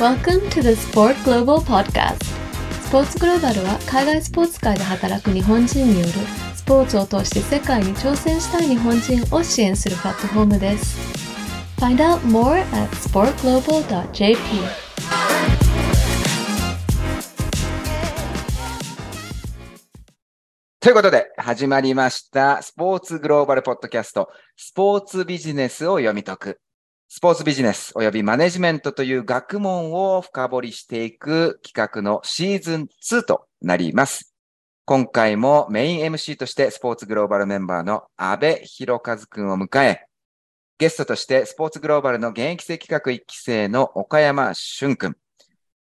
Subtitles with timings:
[0.00, 2.24] Welcome to the Sport Global Podcast.
[2.80, 6.12] スポーツグローバルは海外スポーツ界で働く日本人による
[6.54, 10.98] スポーツを通して世界に挑戦したい日本人を支援するプラットフォームです。
[11.78, 14.38] Find out more at sportglobal.jp.
[20.80, 26.60] ということで、始まりました、スポーツグローバルポッドキャスト、スポーツビジネスを読み解く。
[27.12, 34.32] スポーツビジネス及びマネジメントという学問を深掘りしていく企画のシーズン2となります。
[34.84, 40.06] 今回もメイン MC としてスポーツグローバルメンバーの安部博和くんを迎え、
[40.78, 45.16] ゲストとしてスポーツグローバルの現役生企画1期生の岡山俊くん。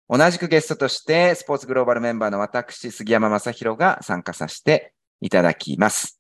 [0.08, 6.17] 同じくゲストとして、スポーツグローバルメンバーの私、杉山正宏が参加させていただきます。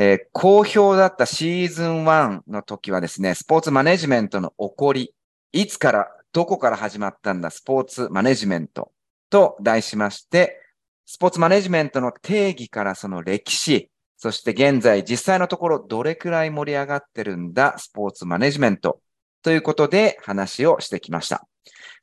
[0.00, 5.12] えー好評だったシーズン1の時はですね、スポーツマネジメントの起こり、
[5.50, 8.92] いつから、どこから始まったんだ、スポーツマネジメント
[9.28, 10.60] と題しまして、
[11.04, 19.00] スポーツマネジメントの定義からその歴史、そして現在実際のところどれくらい盛り上がってるんだ、スポーツマネジメント
[19.42, 21.44] ということで話をしてきました。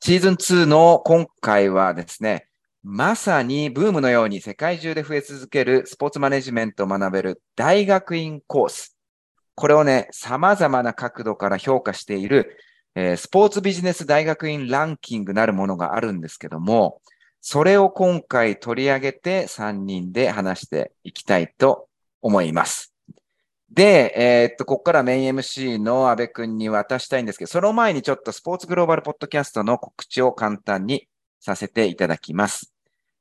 [0.00, 2.46] シーズン2の今回はですね、
[2.88, 8.96] まさにブームのように世界中で増え続けるスポーツマネジメントを学べる大学院コース。
[9.56, 12.56] これをね、様々な角度から評価している、
[12.94, 17.02] えースポーツビジネス大学院ランキングなるものがあるんですけども、
[17.40, 21.88] それを今回取り上げて3人で話していきたいと
[22.22, 22.94] 思います。
[23.68, 31.08] で、えーっと、ここからメイン MC の安部君に渡したいんですけど、その前にちょっとスポーツグローバルポッドキャストの告知を簡単に
[31.40, 32.75] させていただきます。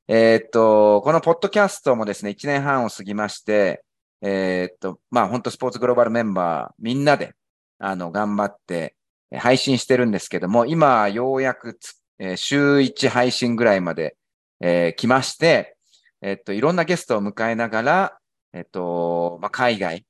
[0.08, 3.84] えーっと、このポッドキャストもですね、1年半を過ぎまして、
[4.22, 7.34] えーっと、まあ本当スポーツグローバルメンバーみんなで、
[7.80, 8.96] あの、頑張って
[9.36, 11.80] 配信してるんですけども、今ようやく、
[12.20, 14.16] え週1配信ぐらいまで、
[14.62, 15.76] えー来まして、
[16.22, 18.18] えっと、いろんなゲストを迎えながら、
[18.54, 20.06] えっと、まあ海外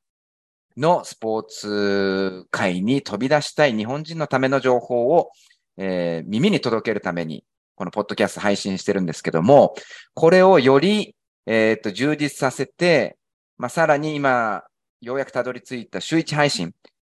[0.75, 5.31] のスポーツ界に飛び出したい日本人のための情報を、
[5.78, 9.75] えー耳に届けるために、このポッドキャスト配信してるんですけども、
[10.13, 11.16] これをより、
[11.46, 13.18] えーと、充実させて、
[13.58, 14.63] まあ、さらに今、
[15.02, 16.72] ようやくたどり着いた週一配信っ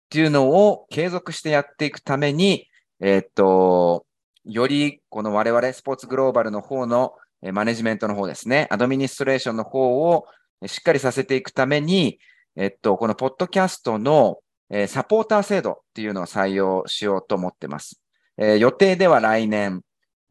[0.10, 2.68] ていうのを継続してやっていくために、
[3.00, 4.06] えーと、
[4.46, 7.14] よりこの我々スポーツグローバルの方の
[7.52, 10.26] マネジメントの方ですね、アドミニストレーションの方を
[10.66, 12.20] しっかりさせていくために、
[12.56, 14.40] えっと、このポッドキャストの、
[14.88, 18.02] サポーター制度っていうのを採用しようと思ってます。
[18.38, 19.82] えー予定では来年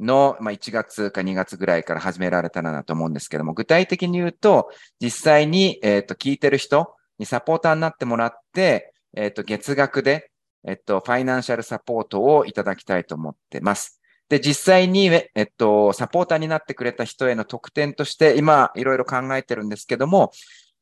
[0.03, 4.71] の、まあ、1月か2月ぐらいから始められたらなと思うんですけども、具体的に言うと、
[5.01, 10.31] 実際に、えっと、聞いてる人にサポーターになってもらって、えっと、月額で、
[10.65, 14.01] えっと、ファイナンシャルサポートをいただきたいと思ってます。
[14.29, 20.33] で、実際に、えっと、サポーターになってくれた人への特典として、今、いろいろ考えてるんですけども、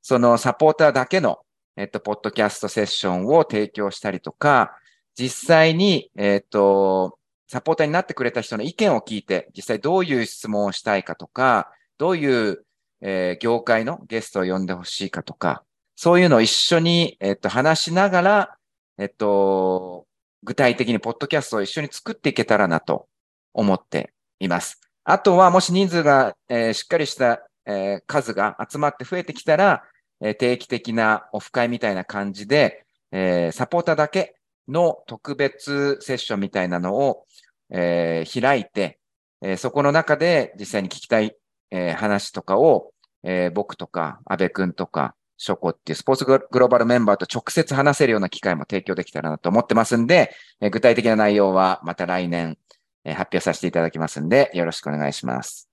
[0.03, 1.41] そのサポーターだけの、
[1.77, 4.77] えっと、ポッドキャストセッションを提供したりとか、
[5.19, 7.19] 実際に、えっと、
[7.51, 12.65] サポーターになってくれた人の意見を聞いて、実際どういう質問をしたいかとか、どういう、
[13.01, 15.65] えー業界のゲストを呼んでほしいかとか、
[15.97, 18.57] そういうのを一緒に、えっと、話しながら、
[18.99, 20.07] えっと、
[20.45, 23.09] 具体的にポッドキャストを一緒に作っていけたらなと
[23.53, 24.81] 思っています。
[25.03, 29.83] あとは、もし人数が、えーしっかりした、えー数が集まって増えてきたら、
[30.21, 34.37] えー定期的なオフ会みたいな感じで、えサポーターだけ
[34.71, 37.25] の特別セッションみたいなのを、
[37.71, 38.99] えー開いて、
[39.43, 41.37] えーそこの中で実際に聞きたい、
[41.71, 42.93] えー話とかを、
[43.23, 52.59] えー僕とか、安部くんとか、ショコっていうスポーツグローバルメンバーと直接話せるような機会も提供できたらなと思ってますんで、えー具体的な内容はまた来年、
[53.05, 55.69] えー発表させていただきますんで、よろしくお願いします。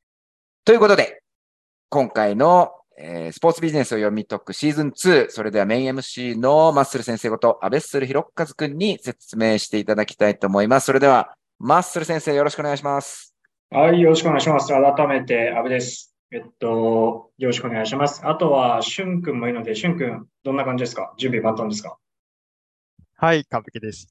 [0.63, 1.21] ということで、
[1.89, 10.85] 今回の、えースポーツビジネスを読み解くシーズン2、それではメイン MC のマッスル先生こと、安倍ッスルひろかずくんに説明していただきたいと思います。
[10.85, 13.33] それでは、マッスル先生よろしくお願いします。
[13.71, 14.67] はい、よろしくお願いします。
[14.67, 16.15] 改めて、阿部です。
[16.31, 18.21] えっと、よろしくお願いします。
[18.27, 21.15] あとは、しゅんくんもいるので、しゅんくん、どんな感じですか？
[21.17, 21.97] 準備万端ですか？
[23.15, 24.07] はい、完璧です。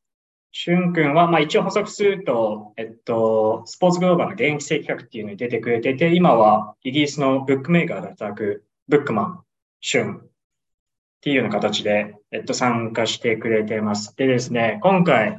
[0.50, 9.40] しゅんくんは、まあ一応補足すると、えっと、スポーツグローバルの現役生企画っていうのに出てくれてて、今はイギリスのブックメーカーで働くブックマン、
[9.80, 10.20] シュンっ
[11.20, 14.16] ていうような形で、えっと、参加してくれてます。
[14.16, 15.38] でですね、今回、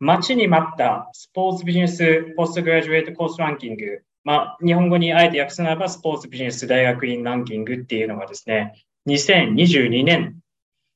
[0.00, 8.74] 待ちに待ったスポーツビジネスポストグラジュエートコースランキング、まあ、日本語にあえて訳すならばスポーツビジネス大学院ランキングっていうのがですね、
[9.06, 10.36] 2022年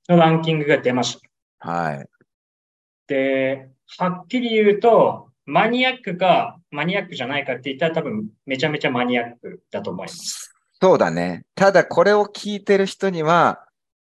[0.08, 1.18] のランキングが出まし
[1.60, 1.70] た。
[1.70, 2.06] はい。
[3.06, 3.68] で、
[3.98, 10.54] はっきり言うと、マニアックか、マニアックじゃないかって言ったら多分めちゃめちゃマニアックだと思います。
[10.80, 11.44] そうだね。
[11.54, 13.64] ただこれを聞いてる人には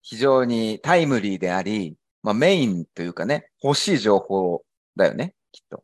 [0.01, 4.63] 非常にタイムリーであり、まあメインというかね、欲しい情報
[4.95, 5.83] だよね、きっと。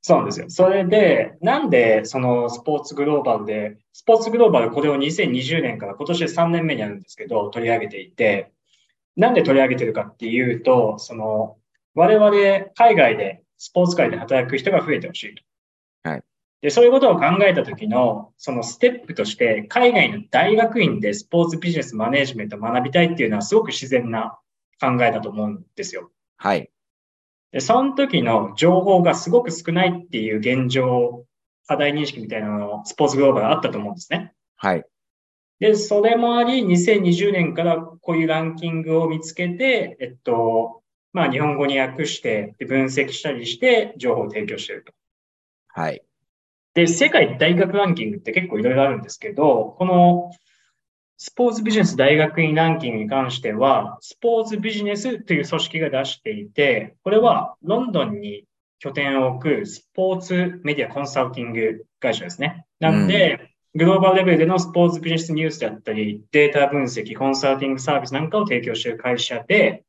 [0.00, 0.46] そうなんですよ。
[0.48, 8.52] それで、なんでそのスポーツグローバルで、スポーツグローバルこれを2020年から今年3年目にあるんですけど、取り上げていて、
[9.16, 11.56] なんで取り上げてるかっていうと、その、
[11.94, 15.42] 我々海外でスポーツ界で働く人が増えてほしいと。
[16.08, 16.22] はい。
[16.62, 24.38] で、そういうことを考えた時の、そのステップとして、海外の大学院でスポーツビジネスマネジメントを学びたいっていうのはすごく自然な
[24.80, 26.10] 考えだと思うんですよ。
[26.36, 26.70] はい。
[27.52, 31.24] で、その時の情報がすごく少ないっていう現状、
[31.66, 34.32] 課題認識みたいなのをスポーツグローバルあったと思うんですね。
[34.56, 34.84] はい。
[35.60, 44.92] で、それもあり、2020年からこういうランキングを見つけて、えっと、まあ日本語に訳して、で分析したりして情報を提供していると。
[45.68, 46.02] はい。
[46.74, 50.30] で、世界大学ランキングって結構いろいろあるんですけど、この
[51.20, 58.44] スポーツビジネス大学院ランキングに関しては、スポーツビジネスという組織が出していて、これはロンドンに
[58.78, 62.66] 拠点を置くスポーツメディアコンサルティング会社ですね。
[62.78, 69.82] なんで、グローバルレベルでのスポーツビジネスニュースであったり、データ分析、コンサルティングサービスなんかを提供している会社で、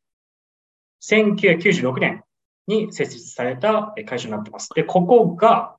[1.04, 2.24] 1996年
[2.66, 4.70] に設立された会社になってます。
[4.74, 5.76] で、ここが、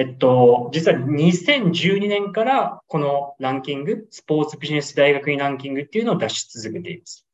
[0.00, 7.26] えっと、実は2012年からこのランキング、スポーツビジネス大学院ランキングっていうのを出し続けています。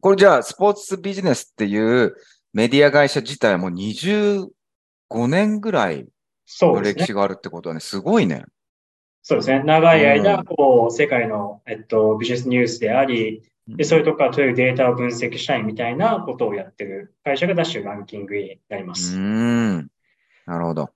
[0.00, 2.14] これじゃあ、スポーツビジネスっていう
[2.52, 4.46] メディア会社自体はもう25
[5.26, 6.06] 年ぐらい
[6.60, 6.80] の。
[6.80, 8.44] 歴史があるってことはね、すごいね。
[9.22, 9.64] そうですね。
[9.64, 19.16] 長い間、うんこう、世界の、えっと、ビジネスニュースであり、で、そういうとこから取れるデータを分析したいみたいなことをやってる会社が出してるランキングになりまうす。
[19.16, 19.88] ーん。
[20.46, 20.90] なるほど。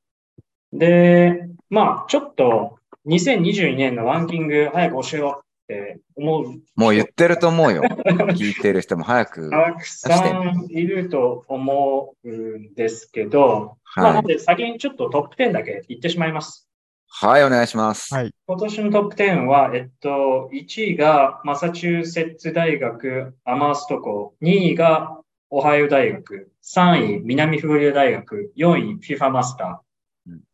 [0.74, 6.44] で、まあ、ちょっと、2022年のランキング早く教えろって思う
[6.74, 7.82] もう言ってると思うよ。
[8.34, 9.50] 聞いてる人も早く。
[9.50, 14.12] たくさんいると思うんですけど、まあ、は。
[14.14, 16.68] ないんで先にちょっとトップ10だけ言ってしまいます。
[17.08, 18.12] はい、お願いします。
[18.12, 25.18] はい今年のトップ10は、えっと、1位がマサチューセッツ大学アマースト校、2位が
[25.50, 29.78] オハイオ大学、3位南フロリダ大学、4位 FIFA マスタうんー、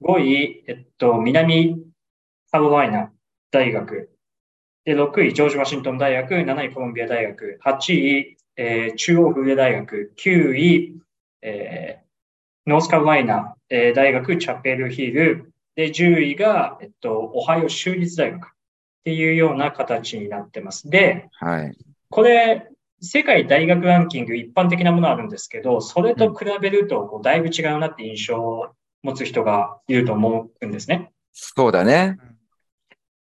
[0.02, 1.82] 5位、えっと、南
[2.50, 3.12] カロライナ
[3.50, 4.10] 大学、
[4.84, 11.00] で、6位ジョージ・ワシントン大学、7位コロンビア大学、8位、えー中央フロリダ大学、9位、
[11.42, 12.00] えー
[12.66, 18.50] ノースカロライナ、えー大学、チャペルヒル、で、10位が、えっと、オハイオ州立大学。
[19.00, 20.90] っていうような形になってます。
[20.90, 21.76] で、はい。
[22.10, 22.68] これ、
[23.00, 28.68] 世界大学ランキング一般的なものあるんですけど、それと比べるとこうだいぶ違うなって印象を
[29.02, 31.12] 持つ人がいると思うんですね。
[31.32, 32.18] そうだね。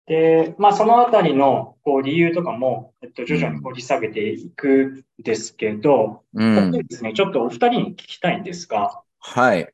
[0.06, 6.82] で、まあそのあたりのこう理由とかも、えっと、徐々に掘り下げていくんですけど、うんで。
[6.82, 9.68] ですね、ちょっとお二人に聞きたいんですが、はい。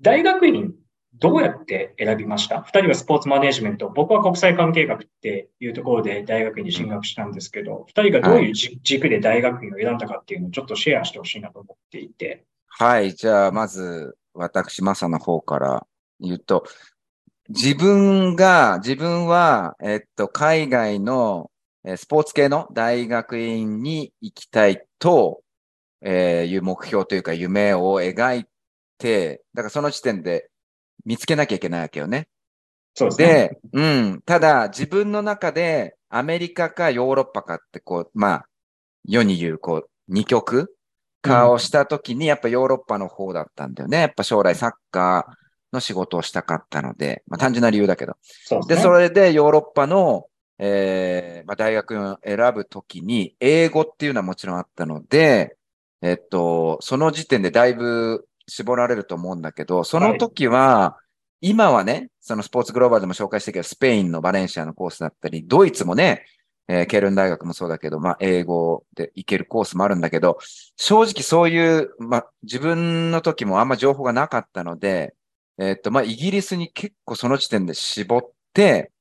[0.00, 0.74] 大学院
[1.14, 2.62] どうやって選びました？
[2.62, 12.44] 二人はスポーツマネジメント、僕は国際関係学っていうところで大学院に進学したんですけど、二人がどういうじ軸で大学院を選んだかっていうのをちょっとシェアしてほしいなと思っていて。
[12.68, 13.12] はい。
[13.14, 15.86] じゃあ、まず、私、マサの方から
[16.20, 16.64] 言うと、
[17.48, 21.50] 自分が、自分は、えっと、海外の、
[21.84, 25.40] えースポーツ系の大学院に行きたいと、
[26.02, 28.44] えーいう目標というか夢を描い
[28.98, 30.50] て、だからその時点で
[31.04, 32.28] 見つけなきゃいけないわけよね。
[32.94, 33.28] そうですね。
[33.28, 33.82] で、う
[34.16, 34.22] ん。
[34.22, 38.48] ただ、自分の中で、アメリカかヨーロッパかって、こう、まあ、
[39.04, 40.74] 世に言う、こう、二極
[41.22, 44.00] 化をしたときに、やっぱヨーロッパの方だったんだよね。
[44.00, 45.34] やっぱ将来サッカー
[45.72, 48.16] の仕事をしたかったので、まあ単純な理由だけど。
[48.66, 48.80] で、ね。
[48.80, 50.26] それでヨーロッパの、
[50.58, 55.56] えーまあ、大学を選ぶときに、英語っていうのはもちろんあったので、
[56.02, 60.98] えっと、その時点でだいぶ絞られると思うんだけど、その時は、
[61.40, 66.24] 今はね、そのスポーツグローバルでも紹介したけど、スペインのバレンシアのコースだったり、ドイツもね、
[66.68, 70.38] えーケルン大学もそうだけど、まあ、英語で行けるコースもあるんだけど、
[70.76, 75.14] 正直そういう、まあ、自分の時もあんま情報がなかったので、
[75.58, 78.92] えっと、まあ、イギリスに結構その時点で絞って、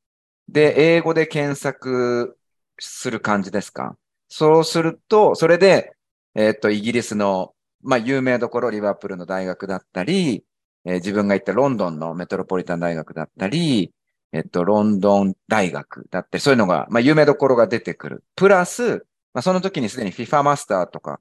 [0.49, 2.37] で、英語で検索
[2.79, 3.97] する感じですか？
[4.29, 5.91] そうすると、それで、
[6.35, 10.45] えっと、イギリスの、まあ、有名どころ、リバプルの大学だったり、
[10.85, 13.91] えー自分が行ったロンドンのメトロポリタン大学だったり、
[14.33, 18.23] えっと、ロンドン大学だって、そういうのが、まあ、有名どころが出てくる。
[18.35, 21.19] プラス、まあ、その時にすでに FIFA マスターとか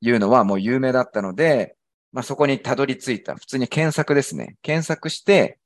[0.00, 1.76] いうのはもう有名だったので、
[2.12, 3.36] まあ、そこにたどり着いた。
[3.36, 4.56] 普通に検索ですね。
[4.62, 5.58] 検索して、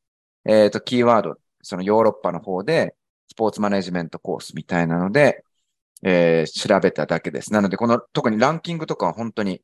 [0.46, 2.94] えっ、と、キーワード、そのヨーロッパの方で、
[3.28, 5.44] スポーツマネジメントコースみたいなので、
[6.02, 7.52] えー調べただけです。
[7.52, 9.62] なので、この、特にランキングとかは本当に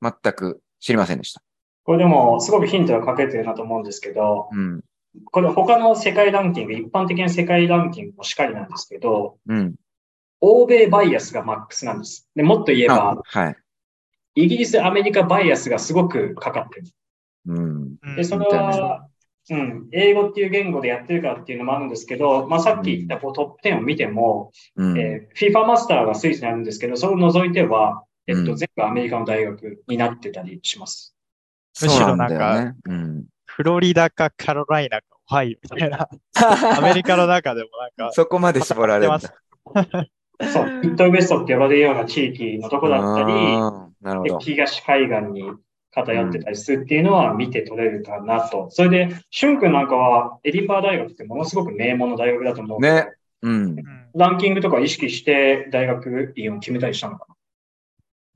[0.00, 1.42] 全く知りませんでした。
[1.84, 4.82] これでも、すごくヒントがかけてるなと思うんですけど、うん。
[5.30, 9.74] これ他の世界ランキング、一般的な世界ランキングもしっかりなんですけど、うん。
[10.40, 12.28] 欧米バイアスがマックスなんです。
[12.34, 13.56] でもっと言えあば、はい。
[14.34, 16.86] イギリス、アメリカバイアスがすごくかかってる。
[17.46, 17.96] うん。
[18.02, 19.06] うんで、それは、
[19.50, 24.98] うん、英語っていう言語でやってるからっていうのもあるんですけど、まあ、さっき言ったこうトップ10を見ても、うん。
[24.98, 31.14] えー FIFA マスターがスイスにあるんですけど、それを除いては、えっと、うん全部アメリカの大学になってたりします。
[31.74, 32.74] そうなんだよね。
[32.86, 33.24] うん。
[33.56, 36.08] フロリダかカロライナかオハイオみたいな、
[36.76, 39.34] アメリカの中でもなんか、そこまで絞られるんだ。
[40.50, 44.38] そう、ミッドウェストって呼ばれるような地域のとこだったり、あーなるほでど。
[44.38, 45.50] 東海岸に
[45.92, 48.70] 偏ってたりするっていうのは見て取れるかなと。
[48.70, 52.80] それで、シュン君なんかはエディンバー大学ってものすごく名門の大学だと思う。
[52.80, 53.10] ね
[53.42, 53.52] うん。
[53.52, 57.26] うんランキングとか意識して大学院を決めたりしたのか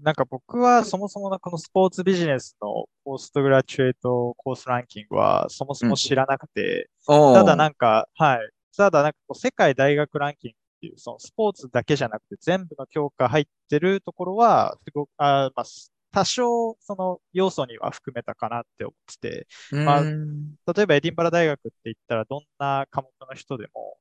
[0.01, 8.51] なんか僕はそもそものこのスポーツビジネスのポストグラチュエートコースランキングはそもそも知らなくて、おーただなんか、はい。
[8.77, 15.67] ただなんかこう世界大学ランキングっていう、そのスポーツだけじゃなくて全部の教科入ってるところは、すごく、あまあ、
[16.13, 19.47] 多少その要素には含めたかなって思ってて、
[19.85, 23.99] まあうん例えばエディンバラ大学って言ったらどんな科目の人でも、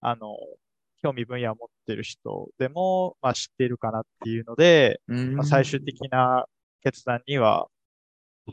[0.00, 0.36] あの、
[1.02, 6.46] 興味分野を持ってる人でも、まあ、知っているかなっていうので、うんまあ、最終的な
[6.82, 7.68] 決断には、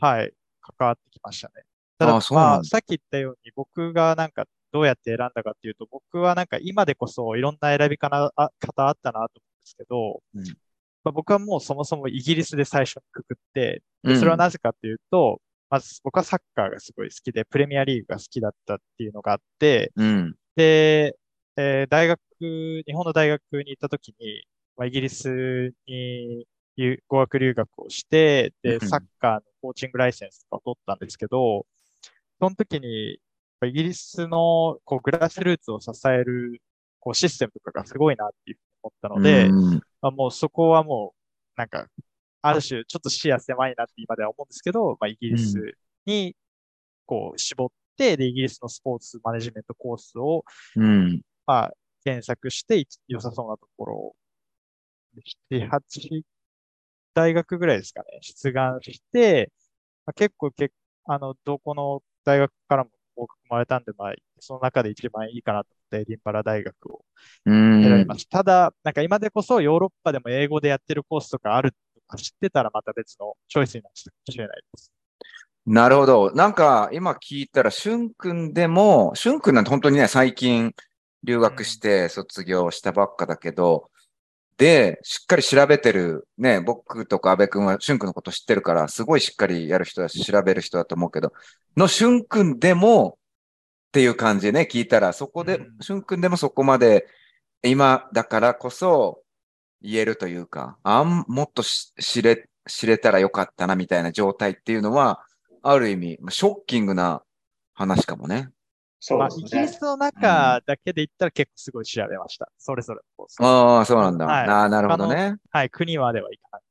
[0.00, 1.64] はい、関わってきましたね。
[1.98, 9.30] ただ、あそうなんだまあ、さっき言ったように僕がなんかどうやって選んだかっていうと、僕はなんか今でこそいろんな選び方あったなと思うんで
[9.64, 10.44] すけど、うん
[11.04, 20.34] まあ、僕はもうそもそもイギリスで最初にくくって、それはなぜかっていうと、まず僕はサッカーがすごい好きで、プレミアリーグが好きだったっていうのがあって、うん。
[20.56, 21.16] で、
[21.56, 24.44] えー大学、日本の大学に行った時に、
[24.76, 26.46] まあ、イギリスに
[26.76, 31.66] 留語学留学をして、で、うんサッカーのコーチングライセンスとか取ったんですけど、
[32.40, 33.18] その時に、
[33.64, 36.60] イギリスのこうグラスルーツを支える
[37.00, 41.14] こうシステムとかがすごいなっていうふうに思ったので、うんまあ、もうそこはも
[41.56, 41.86] う、なんか、
[42.42, 45.54] ある種ちょっと視野狭いなって今では思うんですけど、まあ、イギリス
[46.04, 46.36] に
[47.06, 50.44] こう絞って、で、イギリスのスポーツマネジメントコースを
[50.76, 51.22] うん。
[51.46, 51.72] まあ、
[52.04, 54.16] 検索してい良さそうなところを、
[55.50, 56.24] 7、8
[57.14, 59.52] 大学ぐらいですかね、出願して、
[60.06, 60.72] まあ、結構け、
[61.06, 67.04] あの、どこの大学からも合格もらえたんで、まあ、その中で一番いいかなと思って、エディンバラ大学を
[67.46, 67.82] うん。
[67.84, 68.38] 選びました。
[68.38, 74.92] ただ、なんか今でこそヨーロッパでも英語でやってるコースとかあるとか知ってたらまた別のチョイスになってたかもしれないです。
[75.66, 76.30] なるほど。
[76.32, 80.72] なんか、今聞いたら、しゅんくんでも、しゅんくんなんて本当にね、最近
[81.26, 83.90] 留学して卒業したばっかだけど、
[84.56, 91.32] で、しっかり調べてる、ね、僕とか安部くんはしゅんくんのこと知ってるから、すごいしっかりやる人だし、調べる人だと思うけど、
[91.76, 93.18] のしゅんくんでも、
[93.88, 97.06] っていう感じでね、聞いたら、そこでうん、しゅんくんでもそこまで、
[97.62, 99.22] 今だからこそ
[99.82, 105.22] 言えるというか、あん、もっとし知れ、知れたらよかったな、みたいな状態っていうのは、
[105.62, 107.22] ある意味、まあショッキングな
[107.74, 108.50] 話かもね。
[109.18, 109.62] まあ、そうですね。
[109.62, 112.50] イギリスの中だけで言ったら結構すごい調べました。
[112.58, 113.00] それぞれ。
[113.38, 114.26] ああ、そうなんだ。
[114.26, 115.36] はいああ、なるほどね。
[115.50, 116.62] はい、国まではいかない。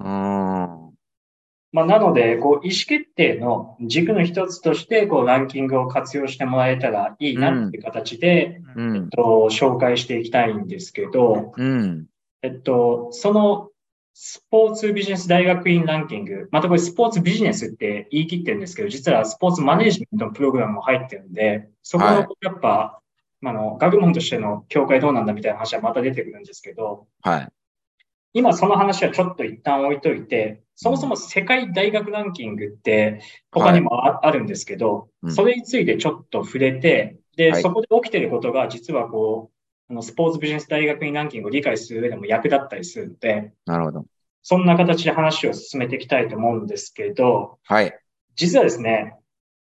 [0.00, 0.92] うーん。
[1.72, 9.10] まあ、なので、こう、意思決定の軸の一つとして、こう、ランキングを活用してもらえたらいいなっていう形で、ううんん。
[9.10, 12.06] と紹介していきたいんですけど、うん。
[12.42, 13.71] えっと、その
[14.14, 22.14] スポーツビジネス大学院ランキング、またこれスポーツビジネスって言い切ってるんですけど、実はスポーツマネジメントのプログラムも入ってるんで、そこはい。
[22.16, 23.00] のやっぱ、
[23.44, 27.48] あの、学問としての境界どうなんだみたいな話はまた出てくるんですけど、はい。
[28.34, 35.32] 今その話はちょっと一旦置いといて、そもそも世界大学ランキングって他にもあ,、るんですけどう、ん。
[35.32, 37.62] それについてちょっと触れて、で、はい。
[37.62, 39.61] そこで起きてることが実はこう、
[39.92, 44.06] あのスポーツビジネス大学院ランキングを理解する上でも役立ったりするので、なるほど。
[44.42, 47.94] そんな形で話を進めていきたいと思うんですけど、はい。
[48.34, 49.14] 実はですね、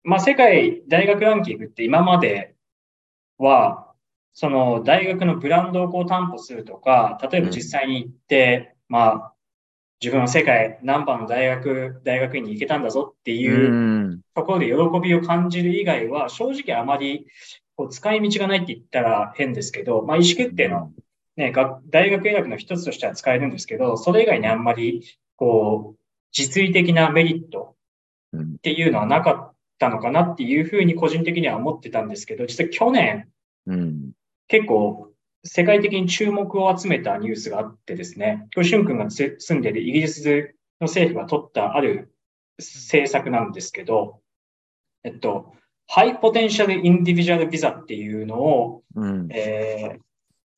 [0.04, 2.54] まあ世界大学ランキングって今まで
[3.38, 3.86] は、
[4.34, 9.32] その大学のブランドをこう担保するとか、例えば実際に行って、まあ、
[10.00, 13.34] 自分は世界何番の大学、大学院に行けたんだぞってう。
[13.34, 17.26] いうんところで喜びを感じる以外は、正直あまり
[17.78, 20.92] こう使い道がないって言ったら変ですけど、まあ意思決定の
[21.36, 21.52] ね、
[21.90, 25.04] 大学選びの一つとしては使えるんですけど、それ以外にあんまり、
[25.36, 25.98] こう、
[26.32, 27.76] 実利的なメリット
[28.36, 33.28] っていうのはなかったのかなっていうふうに個人的には思ってたんですけど、実は去年
[33.68, 34.10] うん。
[34.48, 35.12] 結構
[35.44, 42.12] 世界的に注目を集めたニュースがあってですね、これ、シュン君が住んでるイギリスの政府が取ったある
[42.58, 44.20] 政策なんですけど、
[45.04, 45.52] えっと、
[45.88, 49.28] ハイポテンシャルインディビジュアルビザっていうのを、うん。
[49.30, 50.00] えー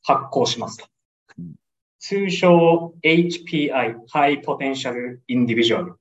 [0.02, 0.86] 発行しますと
[1.38, 1.54] うん。
[1.98, 5.94] 通称 HPI、ハイポテンシャルインディビジュアル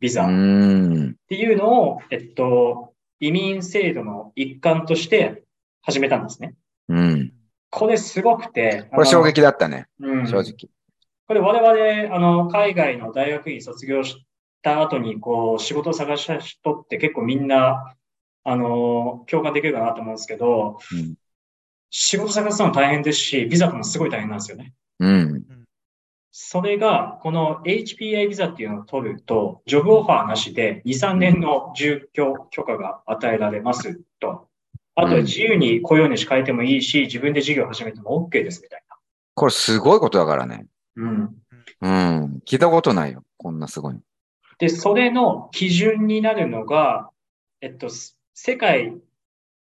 [0.00, 1.16] ビザうっん。
[1.28, 5.44] ていうのを、えっと、移民制度の一環として
[5.82, 6.54] 始めたんですね。
[6.88, 7.32] うん。
[7.70, 10.68] これすごくて、これ衝撃だったね、うん正直。
[11.26, 14.24] これ我々、あの、海外の大学院卒業し
[14.62, 17.94] た後に、こう、仕事を探した人って結構みんな、
[18.48, 21.14] あの、共感できるかなと思うんですけど、うん。
[21.90, 24.74] 仕事探すの大変ですし、ビザもすごい大変なんですよね。
[25.00, 25.44] うん。
[26.30, 34.48] それが、この HPI ビザっていうのを取ると、ジョブオファーなしで2、3年の住居許可が与えられますと。
[34.94, 38.82] あとは自由に雇用主変えてもいいし、自分で事業を始めても OK ですみたい
[39.38, 40.66] これすごいことだからね。
[40.96, 41.04] な。
[41.04, 41.36] うん。
[41.80, 42.42] うん。
[42.44, 43.22] 聞いたことないよ。
[43.36, 44.00] こんなすごいの。
[44.58, 47.10] で、それの基準になるのが、
[47.60, 48.94] えっと、す世界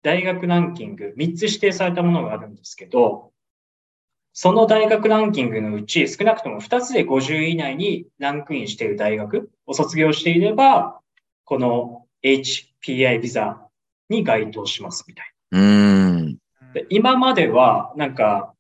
[0.02, 3.34] 大学ランキング、3つ指定されたものがあるんですけど、
[4.32, 11.02] その大学ランキングのうち少なくとも2つで50位以内にランクインしている大学を卒業していれば、
[11.44, 13.62] この HPI ビザ
[14.08, 16.26] に該当しますみたいうん。
[16.62, 16.74] な。
[16.74, 18.54] で今までは、なんか、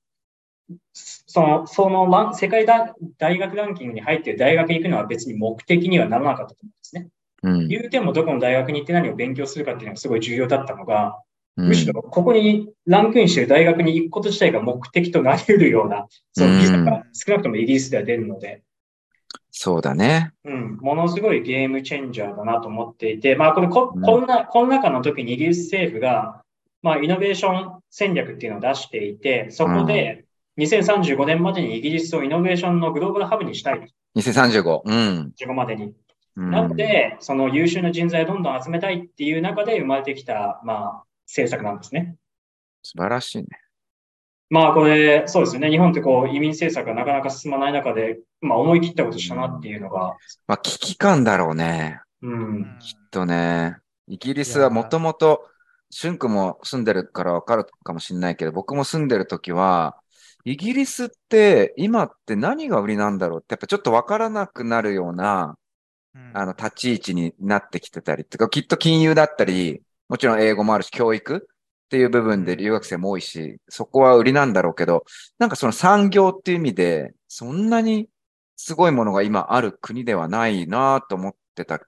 [0.93, 7.07] その、その世界大大学ランキングに入っている大学に行くのは別に目的にはならなかったと思うんですね。
[7.43, 7.67] うん。
[7.67, 11.11] 言うてもどこの大学に行って何を勉強するかっていうのがすごい重要だったのが、うん
[11.57, 18.63] むしろここにランクインしている大学に行くこと自体が目的となり得るような、そのビザが少なくともイギリスでは出るので、
[19.51, 20.31] そうだね。
[20.45, 26.41] うん、ものすごいゲームチェンジャーだなと思っていて、まあこれこ、うんこんな、この中の時にイギリス政府が、
[26.81, 30.25] まあイノベーション戦略っていうのを出していて、そこで
[30.57, 33.87] 2035年までにイギリスをイノベーションのグローバルハブにしたい。
[34.15, 34.81] 2035。
[34.85, 35.33] うん。
[35.37, 35.93] 15までに。
[36.37, 42.15] うんなので、その優秀な人材をどんどん集めたいっていう中で生まれてきた、まあ、政策なんですね。
[42.83, 43.47] 素晴らしいね。
[44.49, 45.69] まあ、これ、そうですよね。
[45.69, 50.15] 日本ってこう、移民政策がなかなか進まない中で、まあ、思い切ったことしたなっていうのが、
[50.47, 52.01] まあ、危機感だろうね。
[52.21, 53.77] うん、きっとね。
[54.07, 55.47] イギリスはもともと、
[55.89, 59.97] シュンクも住んでるからわかるかもしれないけど、僕も住んでるときは、
[60.43, 65.55] イギリスって今って何が売りなんだろうって、やっぱちょっとわからなくなるような、
[66.33, 75.05] あの、立ち位置になってきてたりっていうか、きっと金融だったり、もちろん英語もあるし、教育っていう部分で留学生も多いし、そこは売りなんだろうけど、
[75.39, 78.09] なんかその産業っていう意味で、そんなに
[78.55, 81.79] すごいものが今ある国ではないなと思ってた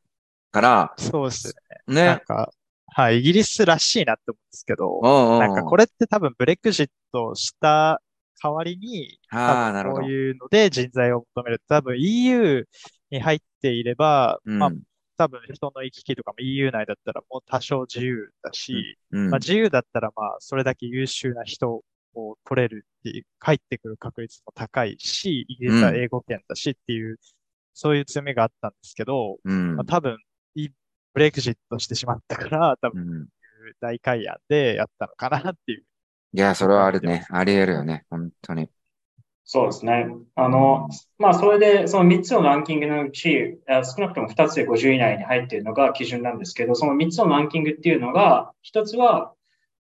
[0.52, 1.54] から、そうですね。
[1.88, 2.24] なんね。
[2.26, 2.52] か、
[2.88, 8.02] はい、イギリスらしいなって思うんですけど、うんうんなんかこれって多分ブレクジットした
[8.42, 10.12] 代わりに、ああ、なるほど多分こう。
[10.12, 11.62] いうので人材を求める。
[11.68, 12.68] 多分 EU
[13.12, 14.71] に入っていれば、うんまあ
[15.15, 21.84] 多分人の行き来とかも EU 内だったらもう多少自由だし、うんまあ自由だったらまあそれだけ優秀な人
[22.15, 27.19] を取れるっていう、帰ってくる確率も高いし、イギリスは英語圏だしっていう、
[27.73, 30.17] そういう強みがあったんですけど、うんまあ、多分、
[30.56, 30.69] い
[31.13, 33.28] ブレクジットしてしまったから、多分うん
[33.80, 35.84] 大会案でやったのかなっていう。
[36.34, 37.26] いや、それはあるね。
[37.30, 38.06] あり得るよね。
[38.10, 38.69] 本当に。
[39.45, 40.08] そうですね。
[40.36, 49.34] あの、まあ、それで、その3つのランキングのうち、あ少なくとも2つで50位以内に入っているのが基準なんですけど、その3つのランキングっていうのが、1つは、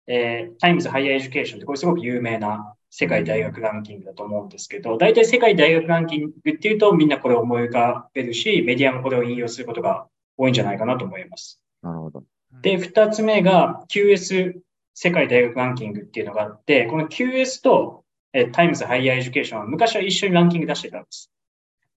[0.09, 11.61] えー、Times Higher Education ってこれすごく有名な世界大学ランキングだと思うんですけど、大体世界大学ランキングっていうとみんなこれを思い浮かべるし、メディアもこれを引用することが多いんじゃないかなと思います。
[11.83, 12.25] なるほど。
[12.63, 14.55] で、二つ目が QS
[14.95, 18.02] 世界大学ランキングっていうのがあって、この QS と
[18.33, 21.31] えー Times Higher Education は昔は一緒にランキング出してたんです。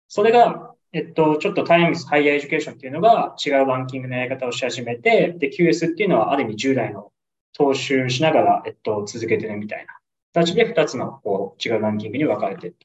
[0.08, 7.12] それが、えっと、ちょっと Times Higher Education っていうのが違うランキングのやり方をし始めて、で、QS っていうのはある意味従来の
[7.58, 9.93] 踏襲しながら、えっと、続けてるみたいな
[10.34, 12.76] 形で二つのこう違うランキングに分かれてる。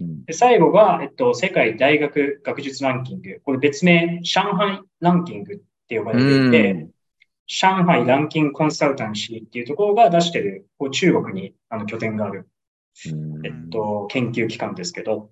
[0.00, 3.40] うんで最後が、えっと、世界大学学術ランキング。
[3.44, 6.90] これ別名、上海ランキングって呼ばれていて、うん
[7.46, 12.46] 上海ランキングコンサルタンシーっていうところが出してる、こう中国にあの拠点がある、うん
[13.44, 15.30] えっと、研究機関ですけど、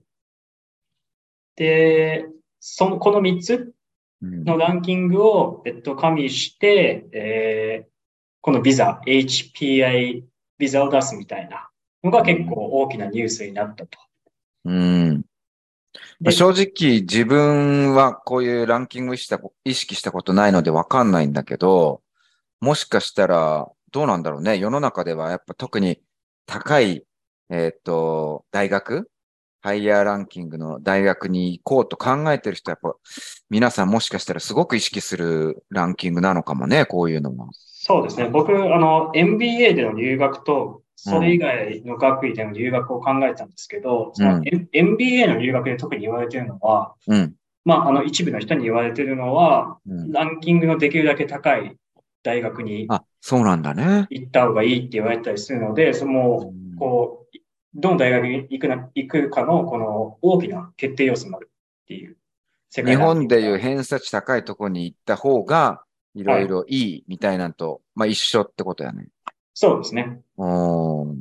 [1.57, 2.27] で、
[2.61, 3.75] その、この3つ
[4.23, 7.93] うんのランキングを、えっと、加味して、えー
[8.43, 10.25] このビザ、HPI
[10.59, 11.71] ビザを出すみたいな
[12.03, 13.99] のが結構大きなニュースになったと。
[14.65, 15.25] うん。
[16.21, 22.03] まあ正直自分はこういうランキングしたこ意識したことないのでわかんないんだけど、
[22.61, 24.59] もしかしたらどうなんだろうね。
[24.59, 26.01] 世の中ではやっぱ特に
[26.47, 27.05] 高い、
[27.53, 29.11] えっ、と、大学？
[29.61, 32.99] ハイヤーランキングの大学に行こうと考えてる人はやっぱ
[33.49, 37.49] 皆さんもしかしたらすごく意識するランキングなのかもね、こういうのは。
[37.53, 38.31] そうですね。
[38.31, 47.35] 僕、あの、MBA での留学と、それ以外の学位での留学を考えたんですけど、うん MBA の留学で特に言われているのは、うん。
[47.67, 51.77] まあ、あの、一部の人に言われているのは、うん、ランキングのできるだけ高い
[52.23, 54.07] 大学にあ、そうなんだね。
[54.11, 57.22] 行った方がいいって言われたりするので、その、こう、
[57.75, 62.17] どの大学に行くな、行くかの、この大きな決定要素になるっていう。
[62.71, 63.59] 世日本でいうう。
[63.59, 65.83] 偏差値高いところに行った方が、
[66.15, 69.09] いろいろいいみたいなのと、まあ一緒ってことやね。
[69.55, 70.21] そうですね。
[70.37, 71.17] おー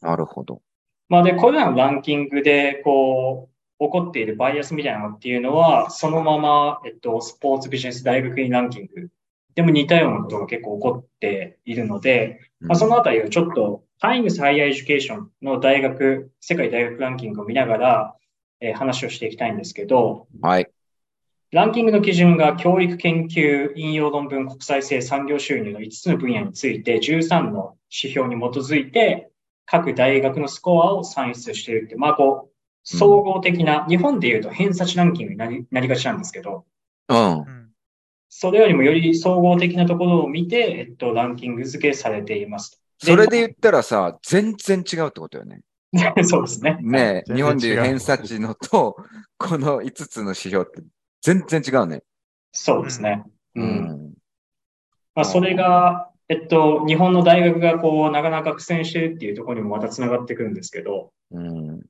[0.00, 0.62] なるほど。
[1.08, 3.48] まあで、これらのランキングで、こ
[3.80, 9.10] う、起こっているバイアスみたいなのっていうのは、そのまま、えっと、スポーツビジネス大学院ランキング
[9.54, 18.16] でも似たようなことが結構起こっているので、まあ、そのあたりをちょっと、 Times Higher Education の大学、世界大学ランキングを見ながら、
[18.60, 20.70] えー話をしていきたいんですけど、はい。
[21.50, 29.30] ランキングの基準が教育研究、引用論文、国際性、産業収入の5つの分野について13の指標に基づいて
[29.66, 32.52] 各大学のスコアを算出しているって、まあこう、
[32.84, 36.64] 総合的な、日本で言うと偏差値ランキングになりなりがちなんですけど、
[37.08, 37.42] うんう。
[37.42, 37.61] ん。
[38.34, 42.82] それよりもより総合的なところを見て、えっと、ランキング付けされています。
[42.98, 45.60] それで言ったらさ、全然違うってことよね。
[46.24, 46.78] そうですね。
[46.80, 48.96] ね日本でいう偏差値のと、
[49.36, 50.82] この5つの指標って
[51.20, 52.02] 全然違うね。
[52.52, 53.22] そうですね。
[53.54, 53.64] うん。
[53.64, 54.14] うん。
[55.14, 61.82] まあ、それが、えっと、日本の大学がこう、なかなか苦戦してるっていうところにもまた繋がってくるんですけど、うん。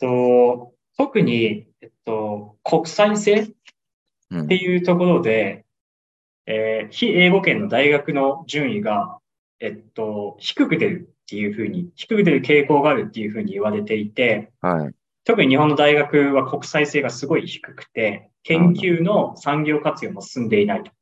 [0.00, 3.54] と特に、えっと、国際性
[4.34, 5.64] っうんていうところで、
[6.46, 9.18] えー非英語圏の大学の順位が、
[9.60, 14.94] えっと、低く出るっていうふうに、低く出る傾向があるっていうふうに言われていて、はい。
[15.24, 20.92] 特に日本の大学は国際性がすごい低くて、研究の産業活用も進んでいないと。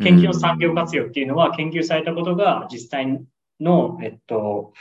[0.00, 3.20] 研究の産業活用っていうのは、研究されたことが実際
[3.60, 4.72] の、えっと、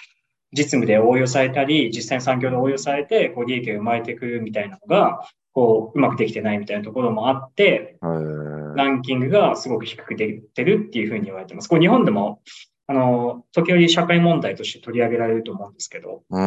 [0.51, 8.77] 実務で応用されたり、実際の産業で応用されて、こう、利益が生まれてくるみたいなのが、こう、うまくできてないみたいなところもあって、はい。
[8.77, 11.69] ランキングがすごく低く出てるっていうふうに言われてます。
[11.69, 12.41] これ日本でも、
[12.87, 16.39] あの、時折社会問題として取り上げられると思うんですけど、うん。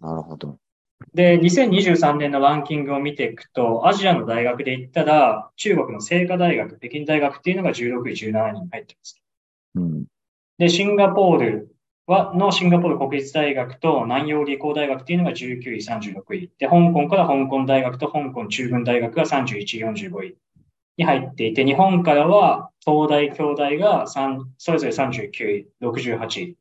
[0.00, 0.58] なるほど。
[1.14, 9.22] で、2023年のランキングを見ていくと、アジアの大学で言ったら、中国の清華大学、北京大学っていうのが16位、17位に入ってます。
[9.76, 10.04] うん。
[10.58, 11.75] で、シンガポール
[12.06, 16.50] は、のシンガポール国立大学と南洋理工大学っていうのが19位、36位。
[16.58, 20.36] で、香港から香港大学と香港中文大学が31位、45位
[20.96, 26.56] に入っていて、日本からは東大、京大が3それぞれ39位、68位。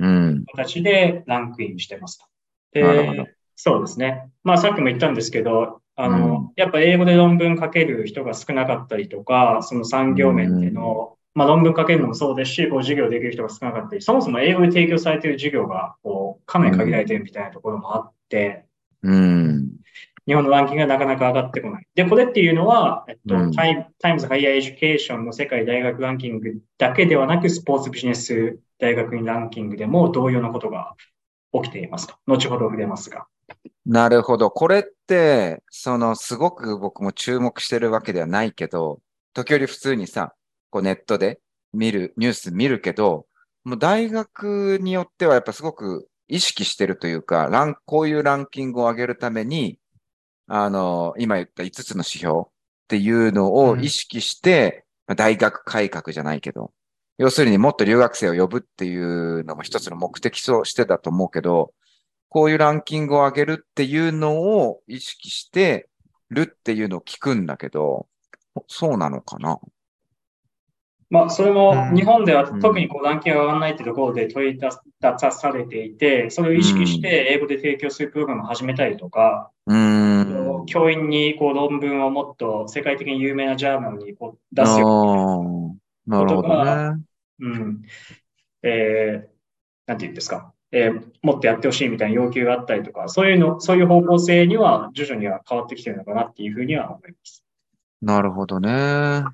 [0.00, 0.44] うん。
[0.52, 2.80] 形でランクインしてますと。
[2.80, 4.30] なるほどで、そうですね。
[4.44, 18.66] まあさっきも言ったんですけど、あの、うんやっぱ英語で論文書ける人が少なかったりとか、その産業面での、まあ論文書けるのもそうですし、こう授業できる人が少なかったり、そもそも英語で提供されている授業が、こう、かなり限られているみたいなところもあって、
[19.02, 19.70] うん。
[20.26, 21.86] 日本のランキングがなかなか上がってこない。
[21.94, 30.94] で、これっていうのは、えっと、うん Time Times Higher Education の世界大学ランキングだけではなく、スポーツビジネス大学院ランキングでも同様なことが
[31.52, 32.14] 起きていますと。
[32.26, 33.26] 後ほど触れますが。
[33.86, 34.50] なるほど。
[34.50, 39.00] これって、その、すごく僕も注目してるわけではないけど、
[39.34, 40.34] 時折普通にさ、
[40.70, 41.40] こうネットで
[41.72, 43.26] 見る、ニュース見るけど、
[43.64, 49.78] もう大学によってはやっぱすごく意識してるというか、ラン、こういうランキングを上げるために、
[50.46, 52.42] あの、今言った5つの指標っ
[52.88, 56.72] ていうのを意識して、まあ大学改革じゃないけど、
[57.18, 61.74] 要するにもっと留学生を呼ぶっていうのも一つの目的としてだと思うけど、
[62.30, 65.88] こういうランキングを上げるっていうのを意識して
[66.30, 68.06] るっていうのを聞くんだけど、
[68.68, 69.58] そうなのかな？
[71.10, 74.70] まあ、それもうん日本ではうん特にこうランキングが上がらないってところで取り出
[75.30, 80.66] されていて、それを意識して英語で提供するプログラムを始めたりとか、うーん。
[80.66, 87.02] 教員にこう論文をもっと世界的に有名なジャーナルにこう出すようなるほどね。
[87.40, 87.82] うん。
[88.62, 89.28] えー、
[89.86, 90.52] なんて言うんですか。
[90.72, 97.44] えーもっとやってほしいみたいな要求があったりとか、そういうの、そういう方向性には徐々には変わってきてるのかなっていうふうには思います。
[98.00, 99.24] なるほどね。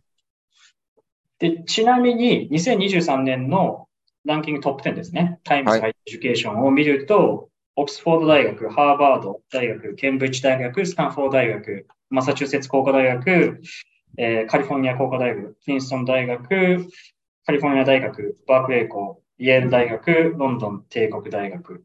[1.38, 3.88] で、ちなみに2023年の
[4.24, 5.38] ランキングトップ10ですね。
[5.44, 13.60] Times Higher Education を見ると、オックスフォード大学、ハーバード大学、ケンブリッジ大学、スタンフォード大学、マサチューセッツ工科大学、
[14.18, 16.48] えーカリフォルニア工科大学、キンストン大学、
[17.44, 21.84] カリフォルニア大学、バークレー校、イェール大学、ロンドン帝国大学。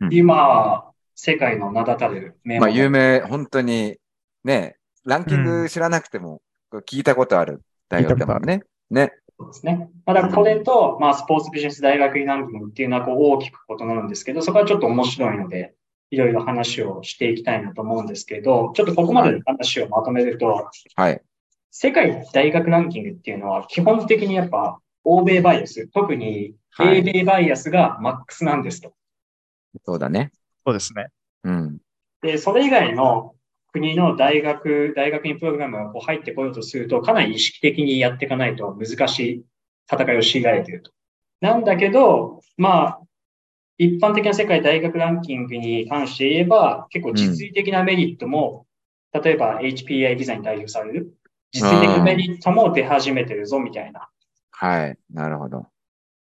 [0.00, 3.96] うん今、世界の名だたる名まあ、門有名、本当に、
[4.44, 6.40] ね、ランキング知らなくても、
[6.86, 8.62] 聞いたことある大学だもんね。
[8.90, 9.12] ね。
[9.38, 9.88] そうですね。
[10.04, 15.74] まあ、だからこれと、まあ、スポーツビジネス大学ランキングっていうのはこう大きく異なるんですけど、そこはちょっと面白いので、
[16.10, 21.20] いろいろ話をしていきたいなと思うんですけど、ちょっとここまでの話をまとめると、はい。
[21.70, 28.92] 世界大学ランキングっていうのは基本的にやっぱ欧米バイアス、特にはい英米バイアスがマックスなんですと。
[29.84, 30.32] そうだね。
[30.64, 31.08] そうですね。
[31.44, 31.78] うん。
[32.22, 33.34] で、それ以外の
[33.78, 39.44] 国の大学、大学院プログラムがこう入ってこようとすると、かなり意識的にやっていか強いと難しい
[39.90, 40.92] 戦いを強いられていると。
[41.40, 43.00] なんだけど、まあ、
[43.78, 48.66] 一般的な世界大学ランキングに関して言えば、結構実利的なメリットも、
[49.12, 51.14] 例えば HPI デザインに代表される、
[51.52, 54.08] 実利的なメリットも出始めてるぞみたいな
[54.50, 54.98] はい。
[55.10, 55.66] なるほど。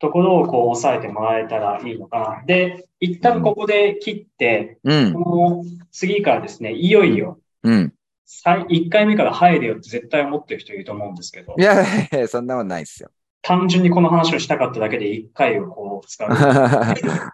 [0.00, 2.42] ところをこう抑えてもらえたらいいのかな。
[2.46, 5.12] で、一旦ここで切って、うん。
[5.12, 7.92] この次からですね、いよいようん。
[8.24, 13.10] 最1回目から入れよって絶対思ってる人いると思うんですけどい、やいやいや、そんなことないですよ。
[13.42, 16.28] 単純にこの話をしたかっただけで1回をこう使う。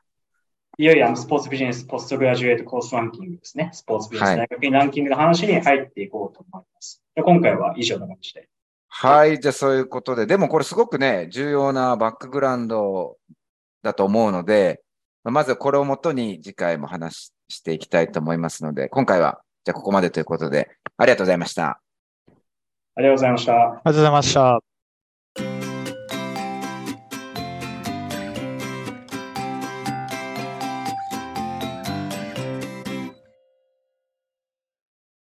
[0.78, 3.70] いよいよあのスポーツビジネスポストグラジュエートコースランキングですね。
[3.72, 7.02] スポーツビジネス大学院ランキングの話に入っていこうと思います。
[7.14, 8.48] で今回は以上の感じで。
[8.98, 9.38] はい。
[9.40, 10.24] じゃあ、そういうことで。
[10.24, 13.18] でも、これすごくね、重要なバックグラウンド
[13.82, 14.80] だと思うので、
[15.22, 21.78] まずこれをもとに次回も話していきたいと思いますので、今回は、じゃあここまでということで、ありがとうございました。
[22.94, 23.52] ありがとうございました。
[23.52, 24.75] ありがとうございました。